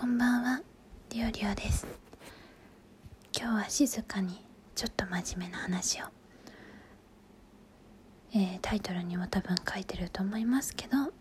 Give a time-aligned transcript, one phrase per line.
[0.00, 0.62] こんばんは、
[1.10, 1.86] りおりおです。
[3.38, 4.42] 今日は静かに
[4.74, 6.06] ちょっと真面目な話を、
[8.32, 11.12] えー、タイトルにも多分書いてると思いますけど、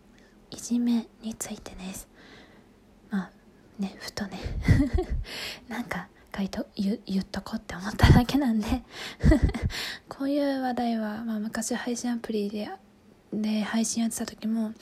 [0.50, 2.07] いじめについてです。
[3.10, 3.31] まあ
[3.79, 4.39] ね、ふとね、
[5.68, 8.66] なんか書いと言言っとこうって思っただけなんで
[10.07, 12.71] こういう話題は、まあ、昔配信アプリで
[13.34, 14.73] で配信やってた時も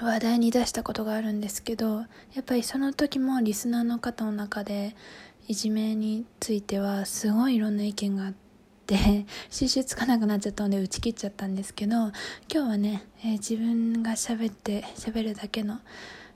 [0.00, 2.06] 話題に出したことがあるんですけどや
[2.40, 4.96] っぱりその時もリスナーの方の中で
[5.48, 8.32] いじめについてはすごいいろんな意見があっ
[8.86, 12.12] て 収集つかなくなっちゃったので打ち切っちゃったんですけど今
[12.48, 15.80] 日はね、えー、自分が喋って喋るだけの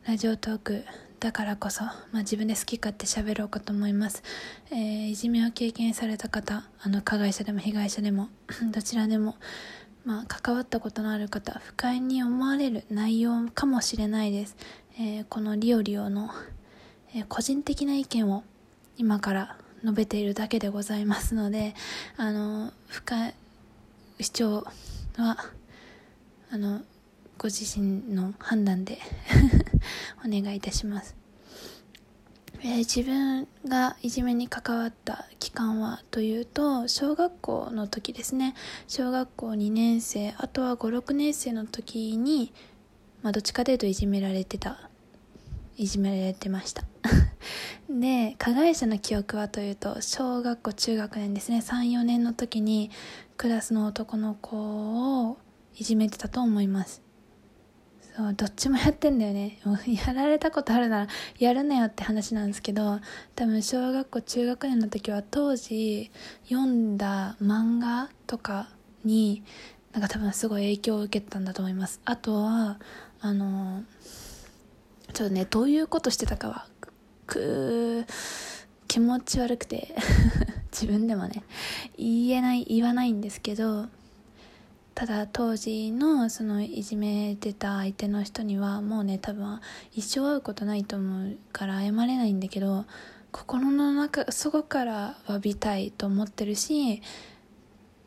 [0.06, 0.84] ラジオトーク
[1.18, 4.22] だからこそ、まあ、自分で好き勝手喋ろうかと思います、
[4.70, 8.28] えー、いじめを経験された方あの加害者でも被害者でも
[8.72, 9.36] どちらでも
[10.06, 14.56] まあ、関わったことのある方不快に思われる内容かもしれないです、
[15.00, 16.30] えー、このリオリオの、
[17.12, 18.44] えー、個人的な意見を
[18.96, 21.74] 今から述べているだけでございますので
[22.16, 23.34] あの不快
[24.20, 24.66] 主張
[25.16, 25.44] は
[26.50, 26.82] あの
[27.36, 28.98] ご自身の判断で
[30.24, 31.25] お願いいたします。
[32.62, 38.54] えー、自分がいじめに関わった期間はというと小学校の時ですね。
[38.88, 42.52] 小学校2年生あとは56年生の時に、
[43.22, 44.88] まあ、どっちかというといじめられてた。
[45.76, 46.84] いじめられてました。
[47.88, 51.58] で加害者の記憶はというと小学校中学年ですね。
[51.58, 52.90] 34年の時に
[53.36, 54.56] クラスの男の子
[55.28, 55.38] を
[55.76, 57.05] いじめてたと思います。
[58.16, 59.58] そうどっちもやってんだよね。
[60.06, 62.98] やられたことあるならやるなよって話なんですけど
[63.34, 66.10] 多分小学校中学年の時は当時
[66.48, 68.70] 読んだ漫画とか
[69.04, 69.42] に
[69.92, 72.00] なんか多分すごい影響を受けたんだと思います。
[72.06, 72.78] あとは
[73.20, 73.84] あの
[75.12, 76.66] ちょっとねどういうことしてたかは
[77.26, 78.06] く
[78.88, 79.94] 気持ち悪くて
[80.72, 81.42] 自分でもね
[81.98, 83.88] 言えない言わないんですけど
[84.96, 89.60] ただ当時のそのいじめてた相手の人にはもうね多分
[89.92, 92.86] 一生会うことないと思うから謝れないんだけど
[93.30, 97.02] 心の中そこから詫びたいと思ってるし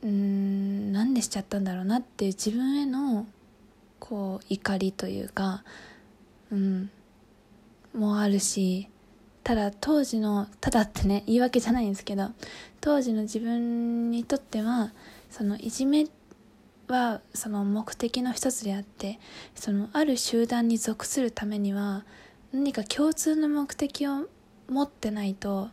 [0.02, 3.28] うーんなんでしちゃったんだろうなっていう自分への
[4.00, 5.64] こう怒りというか
[6.52, 6.90] うん
[7.94, 8.88] もあるし
[9.44, 12.30] ただ当時のただってね言い訳じゃないんですけど
[12.82, 14.92] 当時の自分にとっては
[15.30, 16.19] そのいじめって
[16.92, 19.20] はその目的の一つであって
[19.56, 22.04] そのある集団に属するためには
[22.52, 24.28] 何か共通の目的を
[24.70, 25.70] 持ってないと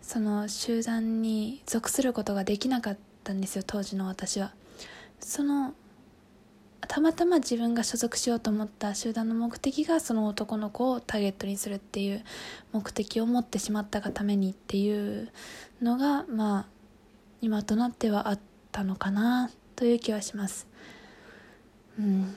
[0.00, 4.52] その集団に属することができなかったんですよ当時の私は。
[5.20, 5.74] その
[6.88, 12.24] たまたま自分が所属しようと思った集団の目的がその男の子をターゲットにするっていう
[12.72, 15.30] 目的を持ってしまったがためにっていう
[15.80, 16.66] のがまあ
[17.40, 18.38] 今となってはあっ
[18.72, 19.50] たのかな。
[19.82, 20.68] という気はします。
[21.98, 22.36] うん。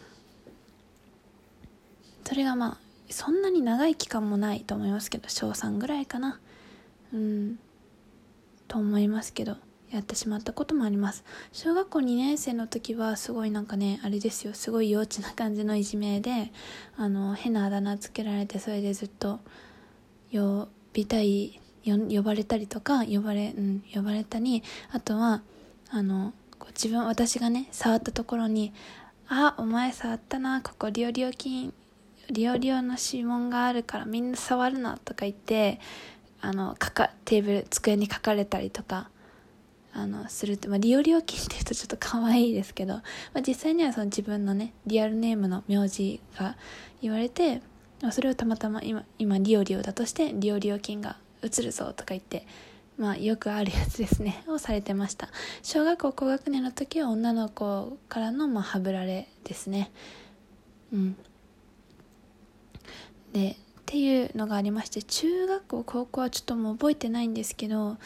[2.23, 6.39] それがまあそんなに長い期間もないと思いますけど小3ぐらいかな。
[7.13, 7.59] うん。
[8.67, 9.57] と思いますけど
[9.91, 11.23] やってしまったこともあります。
[11.51, 14.55] 小学校2年生の時はすごいなんかねあれですよ。
[14.55, 16.51] すごい幼稚な感じのいじめで
[16.97, 19.39] あの変なあだ名つけられてそれでずっと
[20.31, 25.43] 呼びたい呼ばれたりとか呼ばれうん呼ばれたりあとは
[25.91, 28.73] あのこう自分私がね触ったところに
[29.27, 31.73] 「あお前触ったなここリオリオ菌
[32.29, 35.79] リオリオの指紋があるからみんな触るな」とか言って
[36.41, 39.09] あのかかテーブル机に書かれたりとか
[39.93, 43.01] あのするって、まあ、リオリオ菌って言うとちょっと可愛いですけど、ま
[43.35, 46.57] あ、実際にはその自分のねリアルネームの名字が
[47.01, 47.61] 言われて
[48.11, 52.45] それをたまたま今今リオリオだとしてリオリオ菌が映るぞとか言って
[52.97, 54.43] まあ、よくあるやつですね。
[54.47, 55.29] をされてました。
[55.63, 59.91] 小学校高学年の時は女の子からの、まあ、はぶられですね。
[60.93, 61.17] うん。
[63.33, 67.97] でっていうのがありまして中学校高校はちょっともう覚えてないんですけど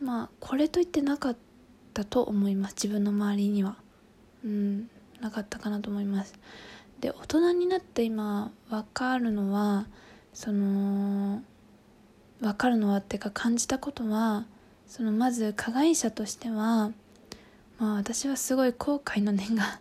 [0.00, 1.36] まあこれといってなかっ
[1.92, 2.74] たと思います。
[2.76, 3.76] 自分の周りには。
[4.44, 4.90] うん。
[5.20, 6.34] なかったかなと思います。
[7.00, 9.86] で大人になって今分かるのは
[10.32, 11.42] その
[12.40, 14.46] 分かるのはっていうか感じたことは
[14.86, 16.90] そのまず加害者としては、
[17.78, 19.80] まあ、私はすごい後悔の念が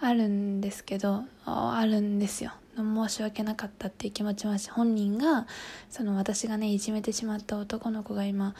[0.00, 2.52] あるんですけどあるんですよ。
[2.76, 5.46] 申し訳なかったっていう気持ちもあし本人が
[5.90, 8.54] その私がねいじめてしまった男の子が今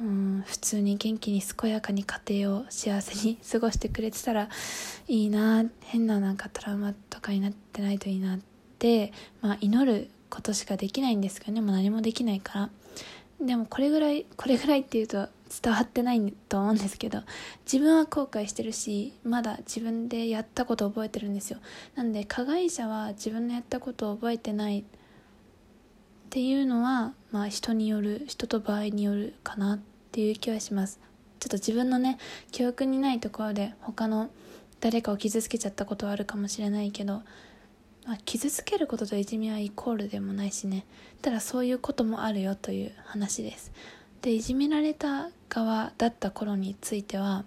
[0.00, 4.48] うん普通に元気に健やかに家庭を幸せに 過ごしてくれてたら
[5.08, 8.38] いいな変ななんかトラウマとかになってないといいなっ
[8.78, 11.60] て、まあ、祈ることしかできないんですけどね。
[11.60, 12.70] もう何もできないから。
[13.40, 15.28] でもこれぐらいこれぐらいっていうと
[15.62, 17.22] 伝わってないと思うんですけど
[17.70, 21.58] 自分は後悔してるしまだ自分でやったことを覚えてるんですよ。
[21.94, 24.84] なんで加害者は自分のやったことを覚えてないっ
[26.30, 29.80] ていうのはまあ人による人と場合によるかなっ
[30.12, 31.00] ていう気はします。
[31.40, 32.18] ちょっと自分のね
[32.50, 34.30] 記憶にないところで他の
[34.80, 37.22] 誰かを傷つけちゃったことはあるかもしれないけど、
[38.06, 40.84] まあ、傷つけることといじめはイコールでもないしね。
[41.22, 43.72] ただそういうこともあるよという話です。
[44.20, 47.44] でいじめられた側だった頃については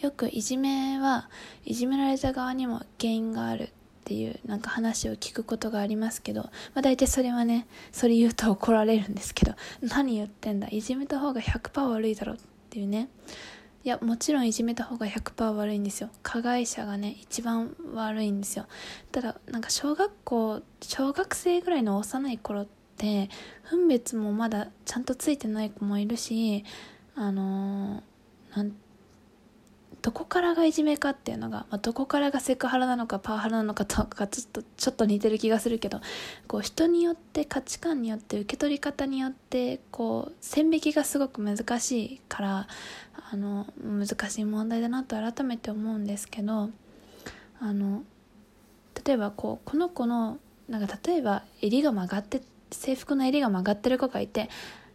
[0.00, 1.28] よくいじめは
[1.66, 3.68] いじめられた側にも原因があるっ
[4.04, 9.52] ていうなんか話を聞くことがありますけど、まあ、大体それはねそれ言うと怒られるんですけど
[9.82, 12.36] 何言ってんだいじめた方が100%悪いだろっ
[12.70, 13.08] ていうね。
[13.82, 16.10] いやもちろんいじめた方が100%悪いんですよ。
[16.22, 18.66] 加害者がね一番悪いんですよ。
[19.10, 22.66] ただなんか小学校小学生ぐらいの幼い頃っ
[22.98, 23.30] て
[23.70, 26.64] 分別もまだちゃんとついてない子もいるし
[27.14, 28.02] あの
[28.54, 28.72] なん
[30.02, 36.00] どこからがいじめかっていうのが、まあ、どこからがセクハラなのかパワハラなのかとかちょっとちょっと似てる気がするけど
[36.46, 42.68] こう人によって価値観によって受け取り方によってこう線引きがすごく難しいから
[43.32, 46.70] あの難しい問題だなと改めて思うんですけど
[47.60, 48.02] あの
[49.04, 50.38] 例えばこうこの子の
[50.68, 54.48] なんか例えば襟が曲がって制服の襟が曲がってる子がいて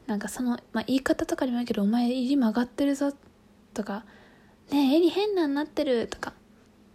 [0.07, 3.13] なんかその、まあ、言い方とかにもあるけど「お前襟曲がってるぞ」
[3.73, 4.03] とか
[4.71, 6.33] 「ねえ襟変なんなってる」とか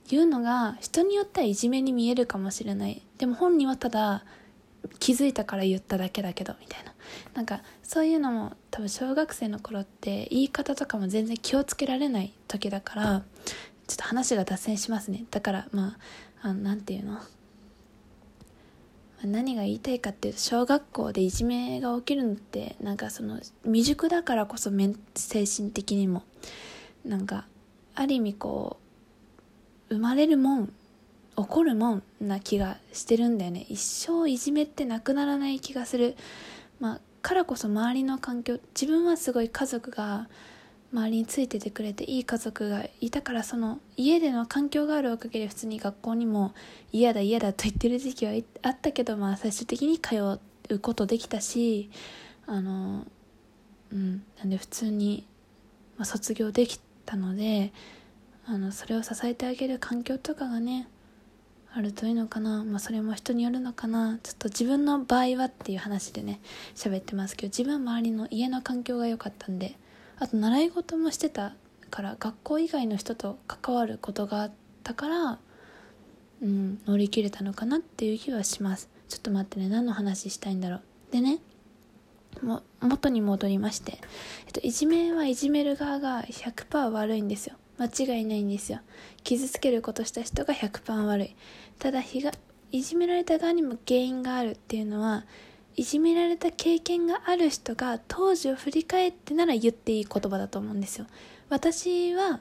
[0.09, 3.03] 言うのが人によってはいじめに見えるかもしれない。
[3.19, 4.25] でも本人はただ
[4.99, 6.95] 気づいたから言っただけだけどみたいな。
[7.35, 13.23] なんかそういうのも多分小学生の頃って言い方とかも全然気をつけられない時だから
[13.87, 15.25] ちょっと話が脱線しますね。
[15.31, 15.97] だからま
[16.43, 17.21] ああのなんていうの？
[19.23, 24.71] 何が言いたいかっていうと小学校でいじめが起きるのってなんかその未熟だからこそ
[25.15, 26.25] 精神的にも。
[27.05, 27.47] なんか
[27.95, 28.79] ある意味こ
[29.91, 30.73] う生まれるもん
[31.37, 33.67] 起こるもんな気がしてるんだよね。
[33.69, 36.17] 一生いじめってなくならない気がする。
[36.81, 40.29] まあからこそ周りの環境自分はすごい家族が
[40.93, 46.53] 周りについててくれていい家族がいたからその家での環境があるおかげで普通に学校にも
[46.93, 48.33] 嫌だ嫌だと言ってる時期は
[48.63, 50.17] あったけど、まあ、最終的に通
[50.71, 51.91] うことできたし
[52.47, 53.07] あの
[53.93, 55.27] うんなんで普通に、
[55.97, 56.81] まあ、卒業でき
[57.11, 57.73] たので
[58.47, 60.89] あのそれを支えてあげる環境とかがね
[61.73, 64.19] あるといいのかな、まあ、それも人によるのかな。
[64.25, 66.41] ちょっと自分の場合はっていう話でね
[66.75, 69.77] 喋ってますけど自分周りの家の環境が良かったんで
[70.19, 71.55] あと習い事もしてた
[71.91, 74.53] から学校以外の人と関わることがあっ
[74.83, 75.39] たから
[76.43, 78.89] うん乗り切れたのかなっていう気はします。
[79.09, 80.83] ちょっと待ってね何の話したいんだろう。
[81.11, 81.39] でね
[82.43, 83.99] も元に戻りまして、
[84.47, 87.57] えっと、いじめはいじめる側が100%悪いんですよ。
[87.79, 88.81] 間違いないんですよ。
[89.25, 91.37] 傷つけることした人が100%悪い。
[91.79, 92.33] ただ日が
[92.73, 95.25] いじめられた側にも原因があるっていうのは
[95.77, 101.07] いじめられた経験がある人が当時を振り返ってなら言っていい言葉だと思うんですよ。
[101.49, 102.41] 私は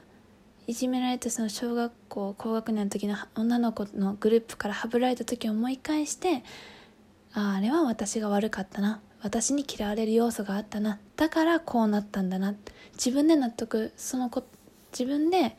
[0.66, 6.44] いじめられたその小学校高学年の時の女の子のグループからはぶられた時を思い返して
[7.32, 9.00] ああれは私が悪かったな。
[9.22, 10.98] 私に嫌われる要素があったな。
[11.16, 12.54] だからこうなったんだな。
[12.94, 14.44] 自分で納得その子
[14.92, 15.56] 自分で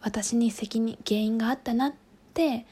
[0.00, 1.94] 私に責任原因があったなっ
[2.34, 2.66] て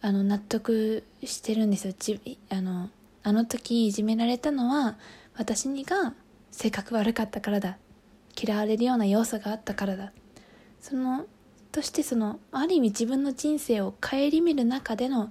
[0.00, 1.92] あの納得してるんですよ。
[1.92, 2.90] ちあの
[3.22, 4.96] あの時いじめられたのは
[5.36, 6.14] 私にが
[6.50, 7.78] 性格悪かったからだ。
[8.40, 10.12] 嫌われるような要素があったからだ。
[10.80, 11.26] その
[11.72, 15.30] としてそのある意味自分の人生を顧みる中での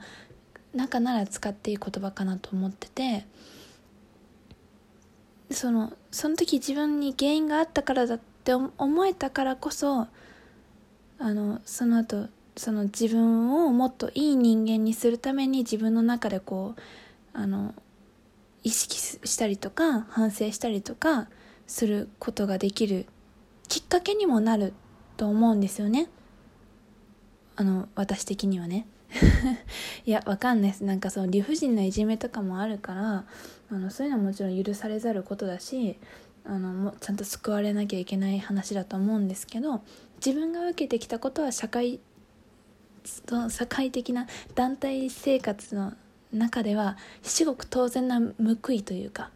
[0.75, 3.25] 中なら使っていい言葉かなと思ってて
[5.55, 10.07] そのその時自分に原因があったからだって思えたからこそ
[11.17, 16.81] あのその後その自分をもっといい人間にするために自分の中でこう
[17.33, 17.73] あの
[18.63, 21.27] 意識したりとか反省したりとか
[21.67, 23.05] することができる
[23.67, 24.73] きっかけにもなる
[25.17, 26.09] と思うんですよね。
[27.55, 28.87] あの私的にはね。
[30.05, 30.83] いやわかんないです。
[30.83, 33.25] なんかその理不尽ないじめとかもあるから
[33.71, 35.97] あのそういうのはもちろん許されざることだし
[36.45, 39.81] あのもちゃんと救われなきゃいけない話だと思うんですけど
[40.23, 41.99] 自分が受けてきたことは社会
[43.49, 45.93] 社会的な団体生活の
[46.33, 49.29] 中では至極当然な報いというか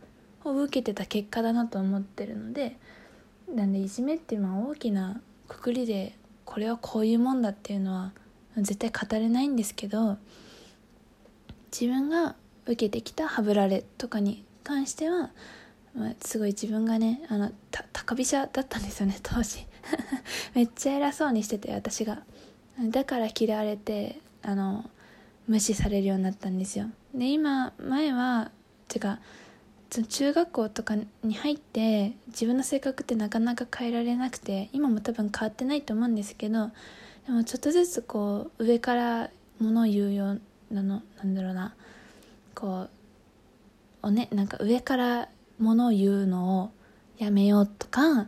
[0.43, 2.77] を受けてた結果だなと思ってるので
[3.53, 8.11] なんでいじめっていうのは大きなくくりでこれはこういうもんだっていうのは
[8.57, 10.17] 絶対語れないんですけど
[11.71, 12.35] 自分が
[12.69, 15.31] 受けてきたハブられとかに関しては、
[15.95, 17.51] まあ、すごい自分がねあの
[17.91, 19.65] 高飛車だったんですよね 当時。
[20.53, 22.23] めっちゃ偉そうにしてて私が。
[22.79, 24.89] だから嫌われてあの
[25.47, 26.89] 無視されるようになったんですよ。
[27.13, 28.51] で今前は
[28.87, 29.19] てか
[29.89, 36.69] 中学校とかに入って自分の性格ってなかなか変えられなくて今も多分変わってないと思うんですけど
[37.25, 41.73] でもちょっとずつこう上からものを言うようなのなんだろうな。
[42.59, 42.89] こう
[44.01, 46.71] おねなんか上からものを言うのを
[47.17, 48.27] やめようとか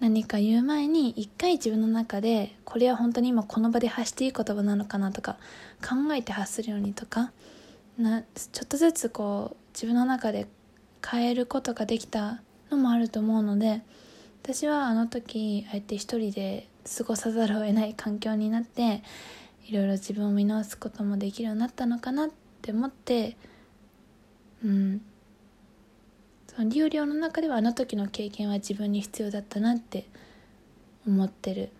[0.00, 5.36] 何か言う前に一回自分の中でこれは本当に今この場で発していい言葉なのかなとか
[5.82, 7.32] 考えて発するようにとか
[7.98, 10.46] なちょっとずつこう自分の中で
[11.06, 12.40] 変えることができた
[12.70, 13.82] のもあると思うので
[14.42, 16.66] 私はあの時あえて一人で
[16.96, 19.02] 過ごさざるを得ない環境になって
[19.66, 22.30] いろいろ自分を見直すこともできるようになったのかなっ
[22.62, 23.36] て思って
[24.64, 25.00] うん。
[26.48, 30.06] その流量の中ではあの時の経験は自分に必要だったなって
[31.06, 31.70] 思ってる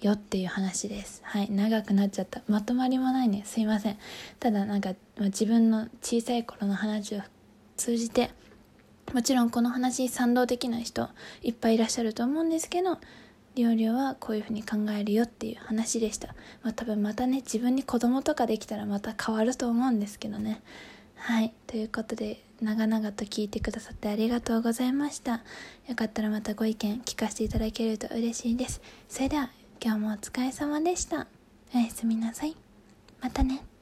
[0.00, 1.20] よっていう話です。
[1.24, 1.50] はい。
[1.50, 2.42] 長くなっちゃった。
[2.48, 3.42] まとまりもないね。
[3.44, 3.98] すいません。
[4.40, 7.20] ただなんか、まあ、自分の小さい頃の話を
[7.76, 8.30] 通じて
[9.12, 11.08] もちろんこの話に賛同できない人
[11.42, 12.98] いっぱいいらっしゃると思うんですけど
[13.54, 20.60] 料理はこういうふうに考えるよっていう話でした、まあ、多分またね自分に子供とかできたらまた変わると思うんですけどね。
[21.16, 21.52] はい。
[21.66, 25.42] ということで長々と聞いてくださってありがとうございました。
[25.88, 28.80] よかったらまたご意見聞かせていただけると嬉しいです。
[29.08, 29.50] それでは
[29.82, 31.26] 今日もお疲れ様でした。
[31.74, 32.56] おやすみなさい。
[33.20, 33.75] またね。